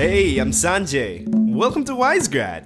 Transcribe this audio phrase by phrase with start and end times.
[0.00, 1.28] Hey, I'm Sanjay.
[1.28, 2.64] Welcome to Wisegrad.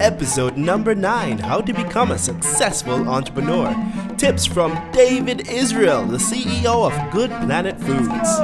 [0.00, 3.76] Episode number 9 How to Become a Successful Entrepreneur.
[4.16, 8.40] Tips from David Israel, the CEO of Good Planet Foods.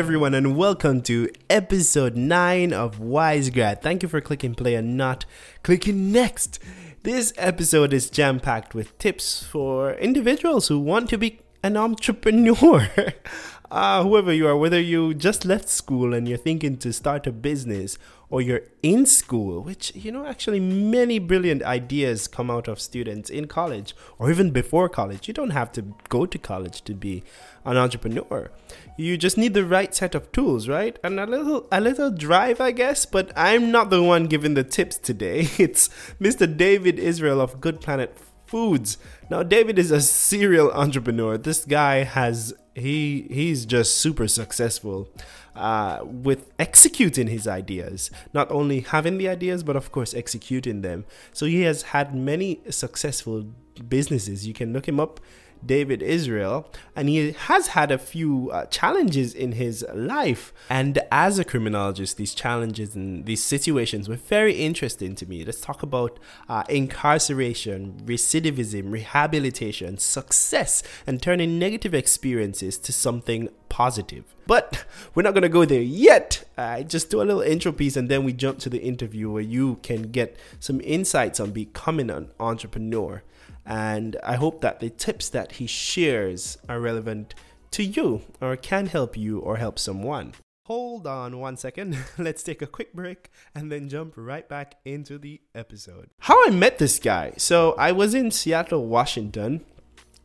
[0.00, 3.82] Everyone, and welcome to episode 9 of Wisegrad.
[3.82, 5.26] Thank you for clicking play and not
[5.62, 6.58] clicking next.
[7.02, 12.88] This episode is jam packed with tips for individuals who want to be an entrepreneur.
[13.70, 17.32] uh, whoever you are, whether you just left school and you're thinking to start a
[17.32, 17.98] business,
[18.30, 23.28] or you're in school, which, you know, actually many brilliant ideas come out of students
[23.28, 25.26] in college or even before college.
[25.26, 27.24] You don't have to go to college to be
[27.64, 28.50] an entrepreneur.
[28.96, 30.96] You just need the right set of tools, right?
[31.02, 34.64] And a little a little drive, I guess, but I'm not the one giving the
[34.64, 35.48] tips today.
[35.58, 35.88] It's
[36.20, 36.46] Mr.
[36.56, 38.16] David Israel of Good Planet
[38.50, 38.98] Foods.
[39.30, 41.38] Now David is a serial entrepreneur.
[41.38, 45.08] This guy has he he's just super successful
[45.54, 48.10] uh, with executing his ideas.
[48.34, 51.04] Not only having the ideas, but of course executing them.
[51.32, 53.46] So he has had many successful
[53.88, 54.48] businesses.
[54.48, 55.20] You can look him up
[55.64, 60.52] David Israel, and he has had a few uh, challenges in his life.
[60.68, 65.44] And as a criminologist, these challenges and these situations were very interesting to me.
[65.44, 74.24] Let's talk about uh, incarceration, recidivism, rehabilitation, success, and turning negative experiences to something positive.
[74.46, 76.44] But we're not going to go there yet.
[76.56, 79.30] I uh, just do a little intro piece and then we jump to the interview
[79.30, 83.22] where you can get some insights on becoming an entrepreneur.
[83.70, 87.36] And I hope that the tips that he shares are relevant
[87.70, 90.34] to you or can help you or help someone.
[90.66, 91.96] Hold on one second.
[92.18, 96.10] Let's take a quick break and then jump right back into the episode.
[96.18, 97.34] How I met this guy.
[97.36, 99.64] So I was in Seattle, Washington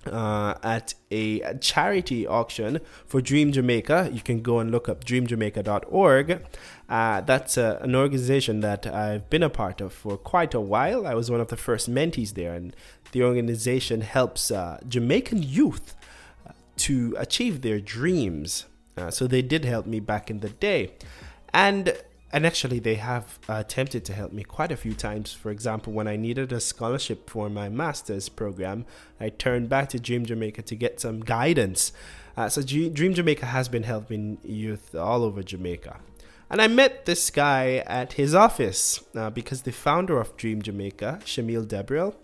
[0.08, 4.10] uh, at a charity auction for Dream Jamaica.
[4.12, 6.46] You can go and look up dreamjamaica.org.
[6.88, 11.08] Uh, that's uh, an organization that I've been a part of for quite a while.
[11.08, 12.76] I was one of the first mentees there, and
[13.12, 15.96] the organization helps uh, Jamaican youth
[16.48, 18.66] uh, to achieve their dreams.
[18.98, 20.94] Uh, so they did help me back in the day.
[21.54, 21.94] And
[22.36, 25.32] and actually they have attempted to help me quite a few times.
[25.32, 28.86] For example when i needed a scholarship for my master's program
[29.22, 31.94] i turned back to dream jamaica to get some guidance.
[32.36, 36.02] Uh, so G- dream jamaica has been helping youth all over jamaica.
[36.50, 41.20] And i met this guy at his office uh, because the founder of dream jamaica
[41.24, 42.16] shamil debril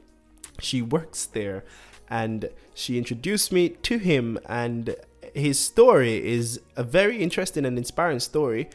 [0.59, 1.63] she works there.
[2.09, 4.97] And she introduced me to him and
[5.33, 8.69] his story is a very interesting and inspiring story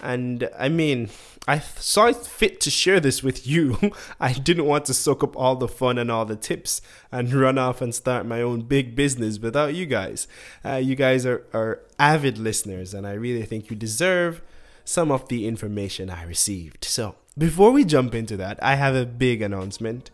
[0.00, 1.10] and I mean,
[1.48, 3.92] I saw it fit to share this with you.
[4.20, 6.80] I didn't want to soak up all the fun and all the tips
[7.12, 10.26] and run off and start my own big business without you guys.
[10.64, 14.42] Uh, you guys are, are avid listeners, and I really think you deserve
[14.84, 16.84] some of the information I received.
[16.84, 20.10] So, before we jump into that, I have a big announcement.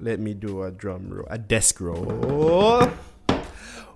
[0.00, 2.90] Let me do a drum roll, a desk roll.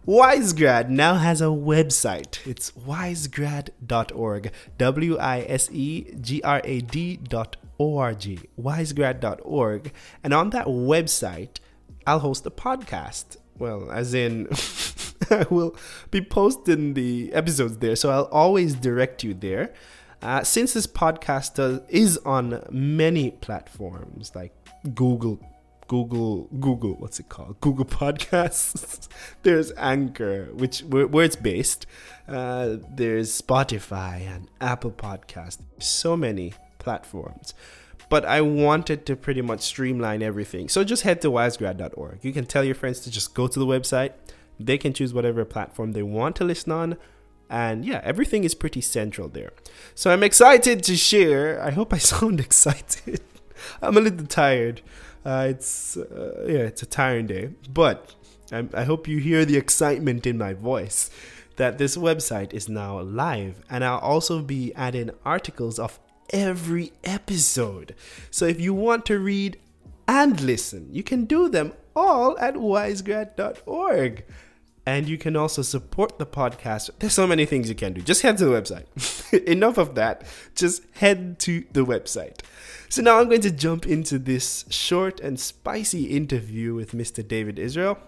[0.09, 2.39] Wisegrad now has a website.
[2.47, 4.53] It's wisegrad.org.
[4.79, 8.49] W I S E G R A D.org.
[8.59, 9.93] Wisegrad.org.
[10.25, 11.59] And on that website,
[12.07, 13.37] I'll host a podcast.
[13.59, 14.49] Well, as in,
[15.31, 15.77] I will
[16.11, 17.95] be posting the episodes there.
[17.95, 19.75] So I'll always direct you there.
[20.23, 24.55] Uh, since this podcast uh, is on many platforms like
[24.95, 25.39] Google
[25.89, 29.09] Google Google what's it called Google Podcasts.
[29.43, 31.87] there's Anchor, which where, where it's based.
[32.29, 35.59] Uh, there's Spotify and Apple Podcast.
[35.79, 37.55] So many platforms.
[38.11, 40.69] But I wanted to pretty much streamline everything.
[40.69, 42.21] So just head to wisegrad.org.
[42.23, 44.13] You can tell your friends to just go to the website.
[44.59, 46.97] They can choose whatever platform they want to listen on.
[47.51, 49.53] And yeah, everything is pretty central there.
[49.95, 51.63] So I'm excited to share.
[51.63, 53.21] I hope I sound excited.
[53.83, 54.81] I'm a little tired.
[55.29, 58.15] Uh, it's uh, yeah, it's a tiring day, but
[58.51, 61.11] I, I hope you hear the excitement in my voice
[61.57, 67.95] that this website is now live, and I'll also be adding articles of every episode.
[68.31, 69.59] So if you want to read
[70.07, 74.25] and listen, you can do them all at wisegrad.org.
[74.89, 76.89] And you can also support the podcast.
[76.99, 78.01] There's so many things you can do.
[78.01, 78.87] Just head to the website.
[79.47, 80.25] Enough of that.
[80.55, 82.39] Just head to the website.
[82.89, 87.21] So now I'm going to jump into this short and spicy interview with Mr.
[87.27, 87.99] David Israel.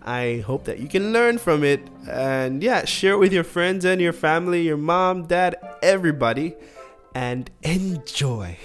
[0.00, 3.84] I hope that you can learn from it and yeah, share it with your friends
[3.84, 6.54] and your family, your mom, dad, everybody,
[7.14, 8.56] and enjoy.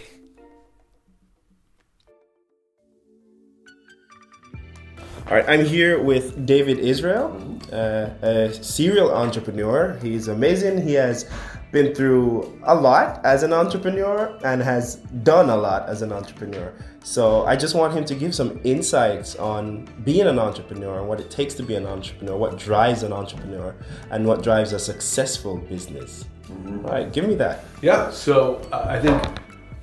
[5.30, 7.36] All right, I'm here with David Israel,
[7.74, 10.00] uh, a serial entrepreneur.
[10.02, 10.82] He's amazing.
[10.82, 11.30] He has
[11.74, 16.74] been through a lot as an entrepreneur and has done a lot as an entrepreneur.
[17.04, 21.20] So I just want him to give some insights on being an entrepreneur and what
[21.20, 23.76] it takes to be an entrepreneur, what drives an entrepreneur,
[24.12, 26.24] and what drives a successful business.
[26.44, 26.86] Mm-hmm.
[26.86, 27.66] All right, give me that.
[27.82, 28.12] Yeah.
[28.12, 29.22] So uh, I think,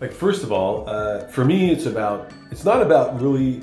[0.00, 3.62] like first of all, uh, for me, it's about it's not about really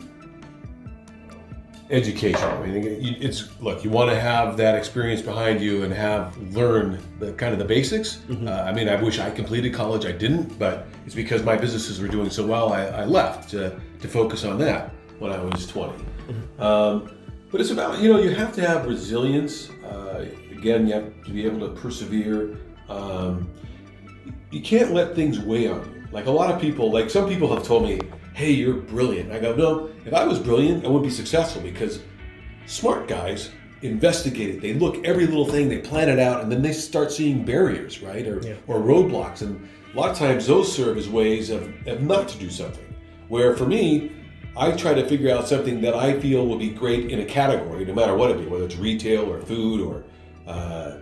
[1.91, 2.43] education.
[2.43, 6.99] I mean, it's look, you want to have that experience behind you and have learn
[7.19, 8.17] the kind of the basics.
[8.27, 8.47] Mm-hmm.
[8.47, 10.05] Uh, I mean, I wish I completed college.
[10.05, 12.73] I didn't, but it's because my businesses were doing so well.
[12.73, 15.93] I, I left to, to focus on that when I was 20.
[15.93, 16.61] Mm-hmm.
[16.61, 17.11] Um,
[17.51, 19.69] but it's about you know you have to have resilience.
[19.83, 22.57] Uh, again, you have to be able to persevere.
[22.87, 23.49] Um,
[24.51, 26.07] you can't let things weigh on you.
[26.11, 27.99] Like a lot of people, like some people have told me,
[28.33, 29.31] hey, you're brilliant.
[29.31, 32.01] I go, no, if I was brilliant, I wouldn't be successful because
[32.65, 33.51] smart guys
[33.81, 34.61] investigate it.
[34.61, 38.01] They look every little thing, they plan it out, and then they start seeing barriers,
[38.01, 38.25] right?
[38.27, 38.55] Or, yeah.
[38.67, 39.41] or roadblocks.
[39.41, 42.93] And a lot of times those serve as ways of, of not to do something.
[43.27, 44.11] Where for me,
[44.55, 47.85] I try to figure out something that I feel will be great in a category,
[47.85, 50.03] no matter what it be, whether it's retail or food or,
[50.45, 50.97] uh,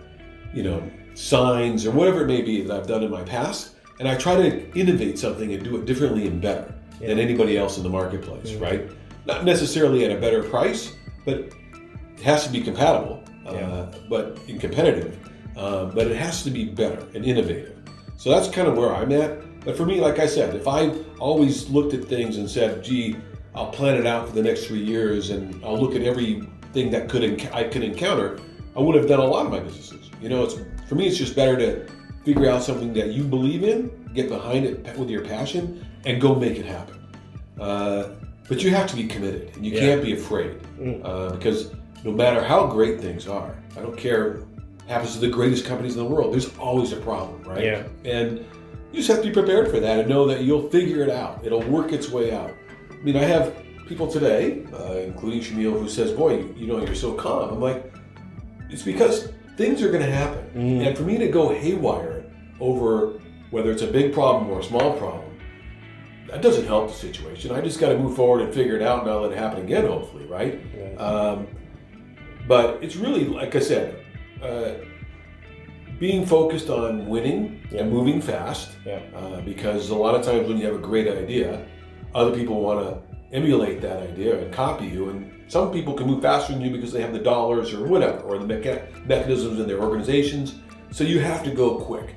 [0.54, 3.74] you know, signs or whatever it may be that I've done in my past.
[3.98, 7.08] And I try to innovate something and do it differently and better yeah.
[7.08, 8.62] than anybody else in the marketplace, mm-hmm.
[8.62, 8.90] right?
[9.26, 10.94] Not necessarily at a better price,
[11.24, 13.86] but it has to be compatible, uh, yeah.
[14.08, 15.18] but in competitive.
[15.56, 17.76] Uh, but it has to be better and innovative.
[18.16, 19.64] So that's kind of where I'm at.
[19.64, 23.16] But for me, like I said, if I always looked at things and said, "Gee,
[23.54, 27.08] I'll plan it out for the next three years, and I'll look at everything that
[27.08, 28.38] could enc- I could encounter,"
[28.76, 30.10] I would have done a lot of my businesses.
[30.22, 30.54] You know, it's
[30.88, 31.86] for me, it's just better to
[32.24, 36.34] figure out something that you believe in, get behind it with your passion, and go
[36.34, 36.96] make it happen.
[37.58, 38.10] Uh,
[38.48, 39.80] but you have to be committed, and you yeah.
[39.80, 41.00] can't be afraid mm.
[41.04, 41.72] uh, because
[42.04, 44.42] no matter how great things are, I don't care
[44.88, 46.32] happens to the greatest companies in the world.
[46.32, 47.62] There's always a problem, right?
[47.62, 47.86] Yeah.
[48.04, 48.38] And
[48.90, 51.44] you just have to be prepared for that and know that you'll figure it out.
[51.44, 52.52] It'll work its way out.
[52.90, 53.54] I mean, I have
[53.86, 57.60] people today, uh, including Shamil, who says, "Boy, you, you, know, you're so calm." I'm
[57.60, 57.92] like,
[58.68, 60.86] it's because things are going to happen, mm.
[60.86, 62.24] and for me to go haywire
[62.58, 63.19] over
[63.50, 65.30] whether it's a big problem or a small problem
[66.30, 67.50] that doesn't help the situation.
[67.50, 69.62] I just got to move forward and figure it out and not let it happen
[69.64, 70.60] again, hopefully, right?
[70.98, 71.48] Um,
[72.46, 74.04] but it's really, like I said,
[74.42, 74.72] uh,
[75.98, 77.80] being focused on winning yeah.
[77.80, 78.70] and moving fast.
[78.86, 79.00] Yeah.
[79.14, 81.66] Uh, because a lot of times when you have a great idea,
[82.14, 85.10] other people want to emulate that idea and copy you.
[85.10, 88.20] And some people can move faster than you because they have the dollars or whatever,
[88.20, 90.60] or the mecha- mechanisms in their organizations.
[90.92, 92.14] So you have to go quick.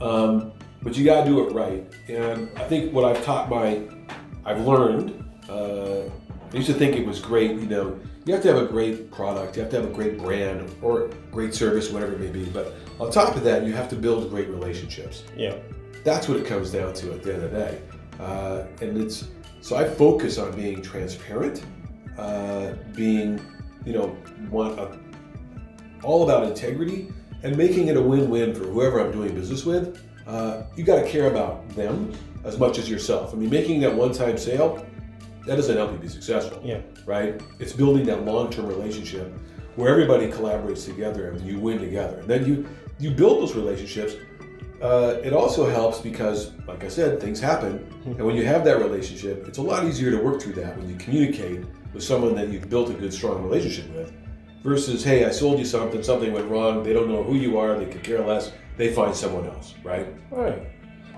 [0.00, 0.52] Um,
[0.82, 1.84] but you got to do it right.
[2.08, 3.82] And I think what I've taught my,
[4.44, 5.24] I've learned.
[5.48, 6.02] Uh,
[6.50, 7.50] I used to think it was great.
[7.52, 10.18] You know, you have to have a great product, you have to have a great
[10.18, 12.44] brand or great service, whatever it may be.
[12.44, 15.24] But on top of that, you have to build great relationships.
[15.36, 15.56] Yeah,
[16.04, 17.82] that's what it comes down to at the end of the day.
[18.20, 19.28] Uh, and it's
[19.60, 21.64] so I focus on being transparent,
[22.16, 23.40] uh, being,
[23.84, 24.16] you know,
[24.50, 24.98] want a,
[26.02, 30.62] all about integrity and making it a win-win for whoever I'm doing business with uh,
[30.76, 32.12] you got to care about them
[32.44, 33.34] as much as yourself.
[33.34, 34.86] I mean, making that one-time sale
[35.46, 36.60] that doesn't help you be successful.
[36.62, 36.80] Yeah.
[37.06, 37.40] Right.
[37.58, 39.32] It's building that long-term relationship
[39.76, 42.18] where everybody collaborates together and you win together.
[42.18, 42.68] And then you
[42.98, 44.14] you build those relationships.
[44.82, 48.78] Uh, it also helps because, like I said, things happen, and when you have that
[48.78, 52.48] relationship, it's a lot easier to work through that when you communicate with someone that
[52.48, 54.12] you've built a good, strong relationship with.
[54.62, 56.82] Versus, hey, I sold you something, something went wrong.
[56.84, 57.76] They don't know who you are.
[57.78, 60.06] They could care less they find someone else, right?
[60.32, 60.62] All right.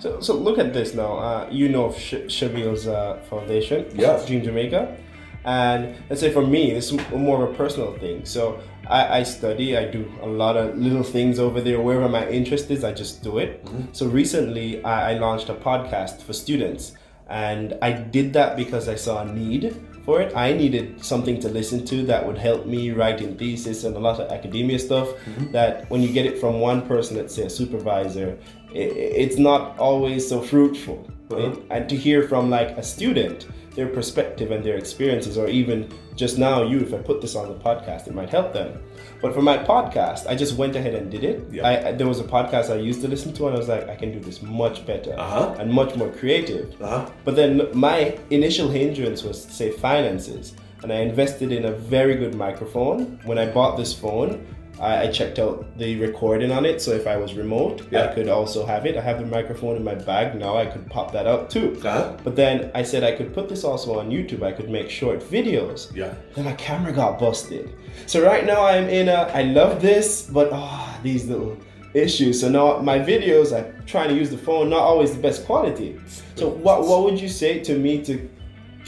[0.01, 1.19] So, so look at this now.
[1.19, 4.27] Uh, you know of Sh- Shamil's uh, foundation, yes.
[4.27, 4.97] Dream Jamaica,
[5.45, 8.25] and let's say for me, this is more of a personal thing.
[8.25, 11.81] So I, I, study, I do a lot of little things over there.
[11.81, 13.65] Wherever my interest is, I just do it.
[13.65, 13.93] Mm-hmm.
[13.93, 16.93] So recently, I, I launched a podcast for students,
[17.29, 20.35] and I did that because I saw a need for it.
[20.37, 24.21] I needed something to listen to that would help me writing thesis and a lot
[24.21, 25.09] of academia stuff.
[25.09, 25.53] Mm-hmm.
[25.53, 28.39] That when you get it from one person, let's say a supervisor,
[28.73, 31.09] it, it's not always so fruitful.
[31.29, 31.45] Right?
[31.45, 31.61] Uh-huh.
[31.71, 36.39] And to hear from like a student, their perspective and their experiences, or even just
[36.39, 38.81] now you, if I put this on the podcast, it might help them.
[39.21, 41.45] But for my podcast, I just went ahead and did it.
[41.51, 41.67] Yeah.
[41.67, 43.97] I, there was a podcast I used to listen to, and I was like, I
[43.97, 45.57] can do this much better uh-huh.
[45.59, 46.81] and much more creative.
[46.81, 47.11] Uh-huh.
[47.25, 50.55] But then my initial hindrance was, say, finances.
[50.83, 53.21] And I invested in a very good microphone.
[53.25, 54.47] When I bought this phone,
[54.81, 56.81] I, I checked out the recording on it.
[56.81, 58.05] So if I was remote, Yeah.
[58.05, 58.97] I could also have it.
[58.97, 60.57] I have the microphone in my bag now.
[60.57, 61.79] I could pop that out too.
[61.85, 62.17] Uh-huh.
[62.25, 64.43] But then I said I could put this also on YouTube.
[64.43, 65.95] I could make short videos.
[65.95, 66.15] Yeah.
[66.35, 67.75] Then my camera got busted.
[68.07, 69.31] So right now I'm in a.
[69.35, 71.57] I love this, but ah, these little
[71.95, 72.41] issues.
[72.41, 75.99] So now my videos, I'm trying to use the phone, not always the best quality.
[76.37, 78.29] So what what would you say to me to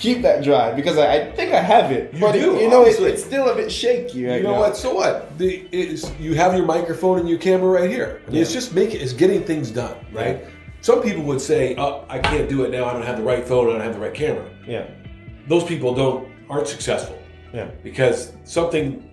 [0.02, 0.74] keep that drive?
[0.76, 3.48] Because I, I think I have it, You but do, you know it, it's still
[3.48, 4.58] a bit shaky right You know now.
[4.58, 4.76] what?
[4.76, 5.38] So what?
[5.38, 8.20] The is you have your microphone and your camera right here.
[8.26, 10.44] I mean, it's just making, it's getting things done, right?
[10.80, 12.84] Some people would say, "Oh, I can't do it now.
[12.86, 13.68] I don't have the right phone.
[13.68, 14.88] I don't have the right camera." Yeah,
[15.48, 17.16] Those people don't aren't successful
[17.54, 19.08] yeah, because something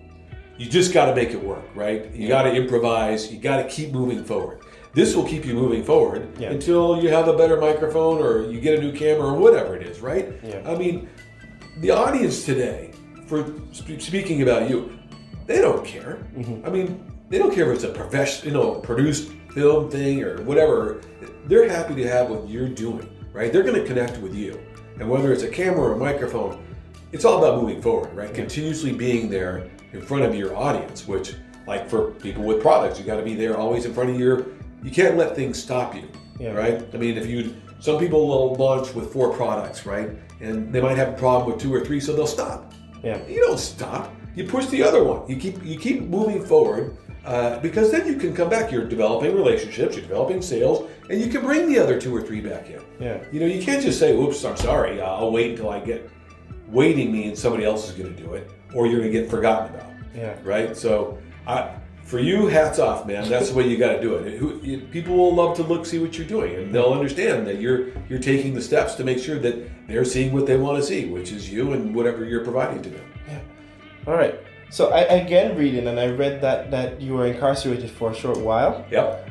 [0.58, 2.12] you just got to make it work, right?
[2.12, 3.32] You got to improvise.
[3.32, 4.58] You got to keep moving forward.
[4.92, 6.50] This will keep you moving forward Yeah.
[6.50, 9.86] until you have a better microphone or you get a new camera or whatever it
[9.86, 10.32] is, right?
[10.42, 10.62] Yeah.
[10.66, 11.08] I mean,
[11.80, 12.90] the audience today,
[13.26, 14.90] for sp- speaking about you,
[15.46, 16.18] they don't care.
[16.36, 16.66] Mm-hmm.
[16.66, 20.42] I mean, they don't care if it's a professional, you know, produced film thing or
[20.42, 21.00] whatever.
[21.46, 23.52] They're happy to have what you're doing, right?
[23.52, 24.60] They're going to connect with you,
[24.98, 26.62] and whether it's a camera or a microphone,
[27.12, 28.32] it's all about moving forward, right?
[28.34, 31.34] Continuously being there in front of your audience, which,
[31.66, 34.46] like for people with products, you got to be there always in front of your.
[34.82, 36.08] You can't let things stop you,
[36.38, 36.52] Yeah.
[36.52, 36.82] right?
[36.94, 40.10] I mean, if you some people will launch with four products, right?
[40.40, 42.72] And they might have a problem with two or three, so they'll stop.
[43.02, 44.12] yeah, You don't stop.
[44.36, 45.22] You push the other one.
[45.28, 48.70] You keep you keep moving forward uh, because then you can come back.
[48.72, 49.96] You're developing relationships.
[49.96, 52.80] You're developing sales, and you can bring the other two or three back in.
[53.00, 55.00] yeah, You know, you can't just say, "Oops, I'm sorry.
[55.00, 56.08] I'll wait until I get."
[56.68, 59.74] Waiting means somebody else is going to do it, or you're going to get forgotten
[59.74, 59.90] about.
[60.14, 60.34] yeah.
[60.44, 60.76] Right.
[60.76, 61.70] So, I,
[62.10, 63.28] for you, hats off, man.
[63.28, 64.90] That's the way you got to do it.
[64.90, 68.18] People will love to look, see what you're doing, and they'll understand that you're you're
[68.18, 71.30] taking the steps to make sure that they're seeing what they want to see, which
[71.30, 73.06] is you and whatever you're providing to them.
[73.28, 73.40] Yeah.
[74.08, 74.34] All right.
[74.70, 78.38] So I again reading, and I read that that you were incarcerated for a short
[78.38, 78.84] while.
[78.90, 79.30] Yep.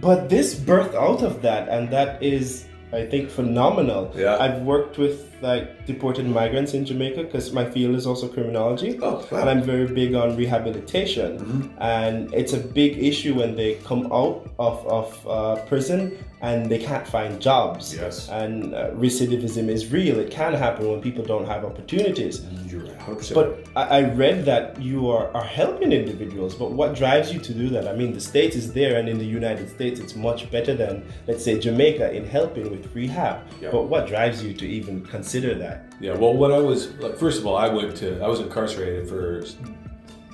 [0.00, 4.12] But this birthed out of that, and that is, I think, phenomenal.
[4.14, 4.36] Yeah.
[4.38, 8.98] I've worked with like deported migrants in Jamaica because my field is also criminology.
[9.02, 9.20] Oh, wow.
[9.20, 9.36] Mm-hmm.
[9.36, 11.74] And I'm very big on rehabilitation.
[11.78, 16.78] And it's a big issue when they come out of, of uh, prison and they
[16.78, 17.94] can't find jobs.
[17.94, 18.28] Yes.
[18.28, 20.18] And uh, recidivism is real.
[20.18, 22.44] It can happen when people don't have opportunities.
[22.66, 23.34] You're right, 100%.
[23.34, 27.54] But I, I read that you are, are helping individuals, but what drives you to
[27.54, 27.88] do that?
[27.88, 31.04] I mean, the States is there, and in the United States, it's much better than,
[31.26, 33.40] let's say, Jamaica in helping with rehab.
[33.60, 33.70] Yeah.
[33.70, 35.86] But what drives you to even consider that?
[36.00, 39.08] yeah, well, when I was like, first of all, I went to, I was incarcerated
[39.08, 39.44] for,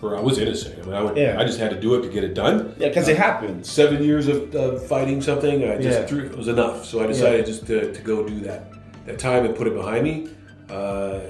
[0.03, 0.81] for I was innocent.
[0.81, 1.37] I mean, I, went, Yeah.
[1.39, 2.75] I just had to do it to get it done.
[2.77, 3.65] Yeah, because it happened.
[3.65, 6.07] seven years of, of fighting something, I just Yeah.
[6.07, 6.85] threw it was enough.
[6.85, 8.73] So I decided just to, to go do that
[9.07, 10.29] that time and put it behind me.
[10.69, 11.21] Uh,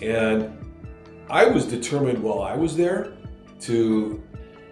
[0.00, 0.48] and
[1.28, 3.14] I was determined while I was there
[3.62, 4.22] to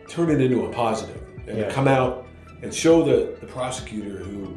[0.09, 1.64] turn it into a positive and Yeah.
[1.66, 2.26] to come out
[2.62, 4.56] and show the, the prosecutor who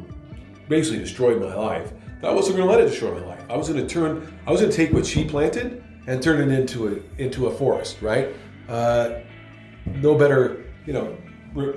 [0.68, 3.42] basically destroyed my life that I wasn't going to let it destroy my life.
[3.50, 6.40] I was going to turn, I was going to take what she planted and turn
[6.40, 8.28] it into a into a forest, right?
[8.70, 9.20] Uh,
[9.86, 11.16] no better, you know,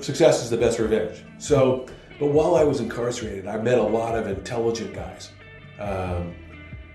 [0.01, 1.23] success is the best revenge.
[1.39, 1.87] So,
[2.19, 5.31] but while I was incarcerated, I met a lot of intelligent guys
[5.79, 6.35] um,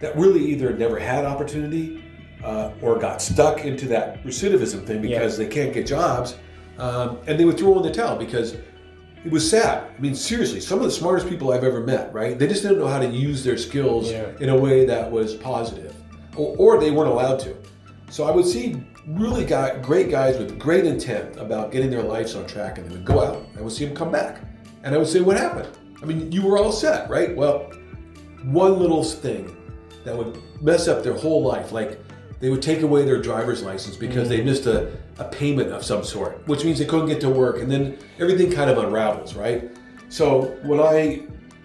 [0.00, 2.04] that really either never had opportunity
[2.44, 6.36] uh, or got stuck into that recidivism thing because they can't get jobs,
[6.78, 8.52] um, and they would throw in the towel because
[9.24, 9.90] it was sad.
[9.96, 12.38] I mean, seriously, some of the smartest people I've ever met, right?
[12.38, 14.30] They just didn't know how to use their skills Yeah.
[14.38, 15.92] in a way that was positive,
[16.36, 17.56] or, or they weren't allowed to.
[18.10, 22.34] So I would see really got great guys with great intent about getting their lives
[22.34, 23.46] on track, and they would go out.
[23.56, 24.40] I would see them come back,
[24.82, 25.68] and I would say, "What happened?
[26.02, 27.34] I mean, you were all set, right?
[27.34, 27.72] Well,
[28.44, 29.56] one little thing
[30.04, 31.98] that would mess up their whole life, like
[32.40, 34.44] they would take away their driver's license because they mm.
[34.44, 37.70] missed a, a payment of some sort, which means they couldn't get to work, and
[37.70, 39.70] then everything kind of unravels, right?
[40.08, 41.22] So when I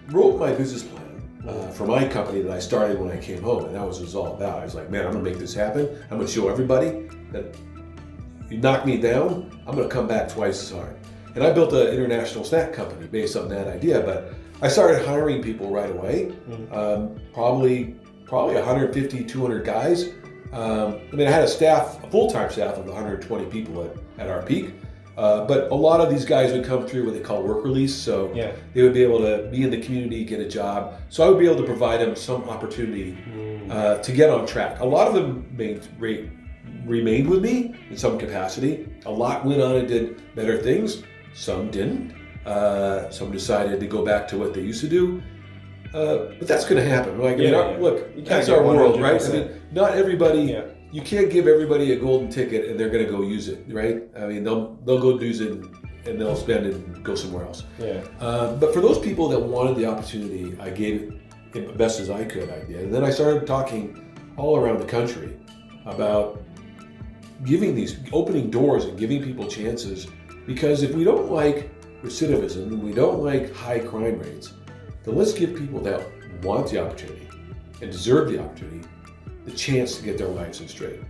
[0.08, 1.03] wrote my business plan
[1.46, 4.02] uh, for my company that I started when I came home, and that was what
[4.02, 4.60] it was all about.
[4.60, 5.88] I was like, man, I'm gonna make this happen.
[6.10, 7.54] I'm gonna show everybody that
[8.50, 10.96] you knock me down, I'm gonna come back twice as hard.
[11.34, 15.42] And I built an international snack company based on that idea, but I started hiring
[15.42, 16.32] people right away.
[16.72, 20.10] Um, probably, probably 150, 200 guys.
[20.52, 24.30] Um, I mean, I had a staff, a full-time staff of 120 people at, at
[24.30, 24.74] our peak.
[25.16, 27.94] Uh, but a lot of these guys would come through what they call work release.
[27.94, 28.50] So Yeah.
[28.74, 30.94] they would be able to be in the community, get a job.
[31.08, 33.16] So I would be able to provide them some opportunity
[33.70, 34.80] uh, to get on track.
[34.80, 36.28] A lot of them made, re,
[36.84, 38.86] remained with me in some capacity.
[39.06, 41.02] A lot went on and did better things.
[41.32, 42.12] Some didn't.
[42.44, 45.22] Uh, some decided to go back to what they used to do.
[45.94, 47.18] Uh, but that's going to happen.
[47.20, 49.22] Like, I mean, Yeah, our- look, that's our world, right?
[49.24, 50.56] I mean, not everybody.
[50.94, 54.04] You can't give everybody a golden ticket and they're going to go use it, right?
[54.16, 55.64] I mean, they'll they'll go use it and,
[56.06, 57.64] and they'll spend it and go somewhere else.
[57.80, 58.04] Yeah.
[58.20, 61.20] Uh, but for those people that wanted the opportunity, I gave
[61.52, 62.48] it the best as I could.
[62.48, 65.36] I did, and then I started talking all around the country
[65.84, 66.40] about
[67.44, 70.06] giving these opening doors and giving people chances.
[70.46, 71.72] Because if we don't like
[72.04, 74.52] recidivism and we don't like high crime rates,
[75.02, 76.06] then let's give people that
[76.44, 77.28] want the opportunity
[77.82, 78.86] and deserve the opportunity
[79.44, 81.00] the chance to get their lives in straight.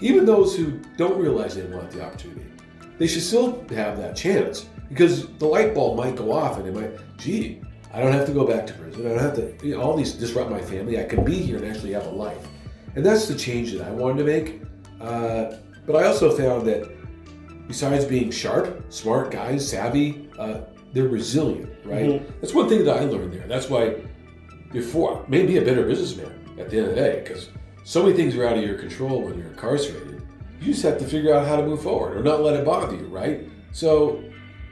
[0.00, 2.44] Even those who don't realize they want the opportunity,
[2.98, 6.70] they should still have that chance because the light bulb might go off and they
[6.70, 7.60] might, gee,
[7.92, 9.06] I don't have to go back to prison.
[9.06, 11.00] I don't have to, you know, all these disrupt my family.
[11.00, 12.46] I can be here and actually have a life.
[12.96, 14.62] And that's the change that I wanted to make.
[15.00, 16.90] Uh, but I also found that
[17.68, 22.06] besides being sharp, smart guys, savvy, uh, they're resilient, right?
[22.06, 22.40] Mm-hmm.
[22.40, 23.46] That's one thing that I learned there.
[23.46, 23.96] That's why
[24.70, 27.48] before, maybe a better businessman at the end of the day, because
[27.84, 30.26] so many things are out of your control when you're incarcerated.
[30.58, 32.96] You just have to figure out how to move forward or not let it bother
[32.96, 33.46] you, right?
[33.72, 34.24] So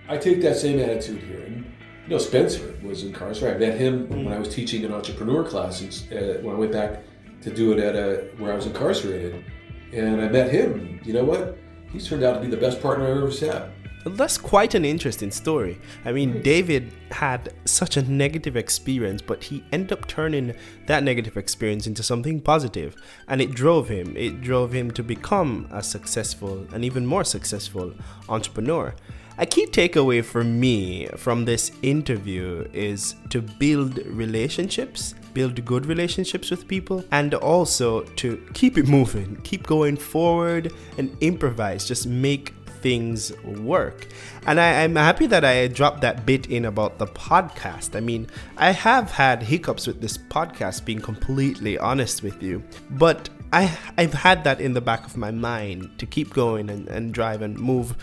[0.09, 1.41] I take that same attitude here.
[1.41, 1.67] And
[2.05, 3.63] you know, Spencer was incarcerated.
[3.63, 4.25] I met him mm-hmm.
[4.25, 7.03] when I was teaching an entrepreneur class uh, when I went back
[7.43, 9.45] to do it at a, where I was incarcerated.
[9.93, 10.99] And I met him.
[11.05, 11.59] You know what?
[11.93, 13.72] He's turned out to be the best partner I've ever had.
[14.05, 15.81] That's quite an interesting story.
[16.05, 20.55] I mean, David had such a negative experience, but he ended up turning
[20.87, 22.97] that negative experience into something positive,
[23.29, 24.17] and it drove him.
[24.17, 27.95] It drove him to become a successful and even more successful
[28.29, 28.95] entrepreneur.
[29.39, 36.51] A key takeaway for me from this interview is to build relationships, build good relationships
[36.51, 41.89] with people, and also to keep it moving, keep going forward and improvise.
[41.89, 42.53] Just make
[42.83, 44.09] things work.
[44.47, 47.97] And I, am happy that I dropped that bit in about the podcast.
[47.97, 53.31] I mean, I have had hiccups with this podcast, being completely honest with you, but
[53.53, 57.15] I, I've had that in the back of my mind to keep going and, and
[57.15, 57.97] drive and move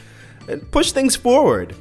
[0.48, 1.76] and push things forward.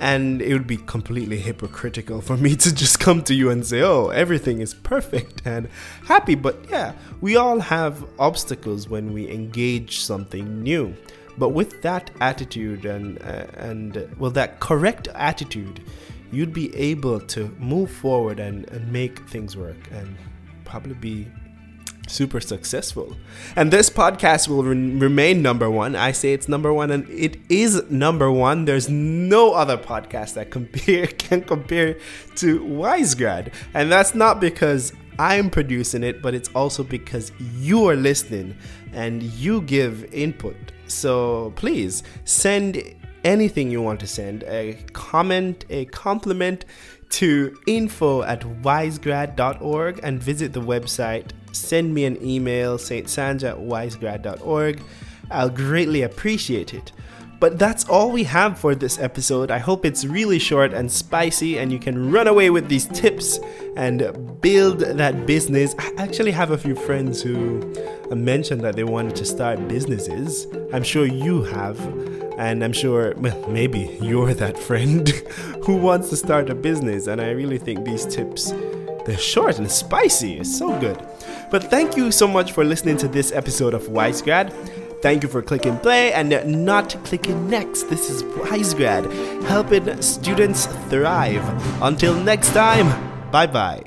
[0.00, 3.82] And it would be completely hypocritical for me to just come to you and say,
[3.82, 5.68] oh, everything is perfect and
[6.06, 6.34] happy.
[6.34, 10.96] But yeah, we all have obstacles when we engage something new.
[11.38, 15.82] But with that attitude and uh, and well, that correct attitude,
[16.30, 20.16] you'd be able to move forward and, and make things work and
[20.64, 21.28] probably be
[22.08, 23.16] super successful.
[23.56, 25.96] And this podcast will re- remain number one.
[25.96, 28.64] I say it's number one, and it is number one.
[28.64, 31.98] There's no other podcast that compare can compare
[32.36, 37.96] to Wisegrad, and that's not because I'm producing it, but it's also because you are
[37.96, 38.56] listening
[38.92, 40.56] and you give input
[40.92, 42.82] so please send
[43.24, 46.64] anything you want to send a comment, a compliment
[47.10, 51.30] to info at wisegrad.org and visit the website.
[51.52, 53.06] Send me an email, St.
[53.18, 54.82] At wisegrad.org.
[55.30, 56.92] I'll greatly appreciate it.
[57.42, 59.50] But that's all we have for this episode.
[59.50, 63.40] I hope it's really short and spicy and you can run away with these tips
[63.76, 65.74] and build that business.
[65.76, 67.58] I actually have a few friends who
[68.14, 70.46] mentioned that they wanted to start businesses.
[70.72, 71.80] I'm sure you have.
[72.38, 75.08] And I'm sure, well, maybe you're that friend
[75.64, 77.08] who wants to start a business.
[77.08, 78.52] And I really think these tips,
[79.04, 80.38] they're short and spicy.
[80.38, 81.04] It's so good.
[81.50, 84.52] But thank you so much for listening to this episode of Wisegrad.
[85.02, 87.90] Thank you for clicking play and not clicking next.
[87.90, 91.42] This is Wisegrad, helping students thrive.
[91.82, 92.86] Until next time,
[93.32, 93.82] bye bye.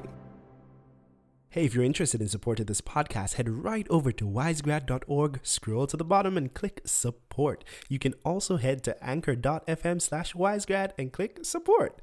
[1.47, 5.95] Hey, if you're interested in supporting this podcast, head right over to wisegrad.org, scroll to
[5.95, 7.63] the bottom and click support.
[7.87, 12.01] You can also head to anchor.fm slash wisegrad and click support.